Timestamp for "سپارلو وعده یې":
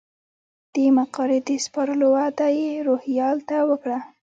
1.65-2.71